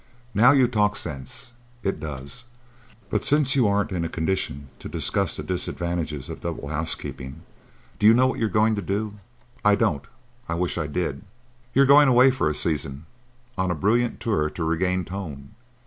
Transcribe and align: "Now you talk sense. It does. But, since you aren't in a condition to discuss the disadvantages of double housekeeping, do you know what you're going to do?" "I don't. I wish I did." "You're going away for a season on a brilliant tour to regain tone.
"Now 0.33 0.51
you 0.51 0.67
talk 0.67 0.95
sense. 0.95 1.53
It 1.83 1.99
does. 1.99 2.45
But, 3.11 3.23
since 3.23 3.55
you 3.55 3.67
aren't 3.67 3.91
in 3.91 4.03
a 4.03 4.09
condition 4.09 4.69
to 4.79 4.89
discuss 4.89 5.37
the 5.37 5.43
disadvantages 5.43 6.27
of 6.27 6.41
double 6.41 6.69
housekeeping, 6.69 7.43
do 7.99 8.07
you 8.07 8.15
know 8.15 8.25
what 8.25 8.39
you're 8.39 8.49
going 8.49 8.73
to 8.73 8.81
do?" 8.81 9.19
"I 9.63 9.75
don't. 9.75 10.03
I 10.49 10.55
wish 10.55 10.75
I 10.79 10.87
did." 10.87 11.21
"You're 11.75 11.85
going 11.85 12.07
away 12.07 12.31
for 12.31 12.49
a 12.49 12.55
season 12.55 13.05
on 13.59 13.69
a 13.69 13.75
brilliant 13.75 14.19
tour 14.19 14.49
to 14.49 14.63
regain 14.63 15.05
tone. 15.05 15.51